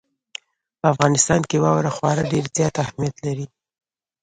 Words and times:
په 0.79 0.85
افغانستان 0.93 1.41
کې 1.49 1.57
واوره 1.63 1.91
خورا 1.95 2.23
ډېر 2.31 2.45
زیات 2.57 2.75
اهمیت 2.83 3.15
لري. 3.25 3.45